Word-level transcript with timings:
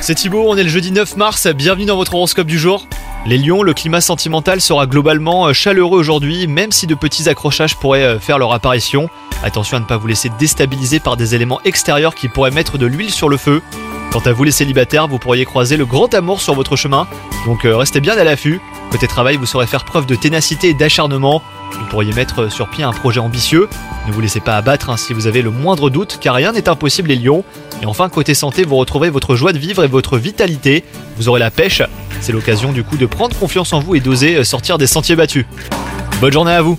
C'est 0.00 0.16
Thibaut, 0.16 0.46
on 0.48 0.56
est 0.56 0.64
le 0.64 0.68
jeudi 0.68 0.90
9 0.90 1.16
mars, 1.16 1.46
bienvenue 1.46 1.84
dans 1.84 1.94
votre 1.94 2.12
horoscope 2.14 2.48
du 2.48 2.58
jour. 2.58 2.88
Les 3.24 3.38
lions, 3.38 3.62
le 3.62 3.72
climat 3.72 4.00
sentimental 4.00 4.60
sera 4.60 4.88
globalement 4.88 5.46
euh, 5.46 5.52
chaleureux 5.52 6.00
aujourd'hui, 6.00 6.48
même 6.48 6.72
si 6.72 6.88
de 6.88 6.96
petits 6.96 7.28
accrochages 7.28 7.76
pourraient 7.76 8.02
euh, 8.02 8.18
faire 8.18 8.40
leur 8.40 8.52
apparition. 8.52 9.08
Attention 9.44 9.76
à 9.76 9.80
ne 9.80 9.84
pas 9.84 9.96
vous 9.96 10.08
laisser 10.08 10.28
déstabiliser 10.40 10.98
par 10.98 11.16
des 11.16 11.36
éléments 11.36 11.60
extérieurs 11.64 12.16
qui 12.16 12.26
pourraient 12.26 12.50
mettre 12.50 12.78
de 12.78 12.86
l'huile 12.86 13.12
sur 13.12 13.28
le 13.28 13.36
feu. 13.36 13.62
Quant 14.10 14.22
à 14.24 14.32
vous 14.32 14.42
les 14.42 14.50
célibataires, 14.50 15.06
vous 15.06 15.20
pourriez 15.20 15.44
croiser 15.44 15.76
le 15.76 15.86
grand 15.86 16.12
amour 16.12 16.40
sur 16.40 16.54
votre 16.54 16.74
chemin, 16.74 17.06
donc 17.46 17.64
euh, 17.64 17.76
restez 17.76 18.00
bien 18.00 18.18
à 18.18 18.24
l'affût. 18.24 18.60
Côté 18.90 19.06
travail, 19.06 19.36
vous 19.36 19.46
saurez 19.46 19.68
faire 19.68 19.84
preuve 19.84 20.06
de 20.06 20.16
ténacité 20.16 20.70
et 20.70 20.74
d'acharnement. 20.74 21.42
Vous 21.72 21.86
pourriez 21.86 22.12
mettre 22.12 22.50
sur 22.50 22.68
pied 22.68 22.82
un 22.82 22.92
projet 22.92 23.20
ambitieux. 23.20 23.68
Ne 24.08 24.12
vous 24.12 24.20
laissez 24.20 24.40
pas 24.40 24.56
abattre 24.56 24.90
hein, 24.90 24.96
si 24.96 25.12
vous 25.12 25.28
avez 25.28 25.42
le 25.42 25.50
moindre 25.50 25.90
doute, 25.90 26.18
car 26.20 26.34
rien 26.34 26.50
n'est 26.50 26.68
impossible 26.68 27.08
les 27.08 27.16
lions. 27.16 27.44
Et 27.82 27.86
enfin, 27.86 28.08
côté 28.08 28.34
santé, 28.34 28.64
vous 28.64 28.76
retrouverez 28.76 29.10
votre 29.10 29.36
joie 29.36 29.52
de 29.52 29.58
vivre 29.58 29.84
et 29.84 29.88
votre 29.88 30.18
vitalité. 30.18 30.84
Vous 31.16 31.28
aurez 31.28 31.40
la 31.40 31.52
pêche. 31.52 31.82
C'est 32.20 32.32
l'occasion 32.32 32.72
du 32.72 32.82
coup 32.82 32.96
de 32.96 33.06
prendre 33.06 33.36
confiance 33.36 33.72
en 33.72 33.78
vous 33.78 33.94
et 33.94 34.00
d'oser 34.00 34.42
sortir 34.42 34.76
des 34.76 34.88
sentiers 34.88 35.16
battus. 35.16 35.46
Bonne 36.20 36.32
journée 36.32 36.52
à 36.52 36.62
vous 36.62 36.78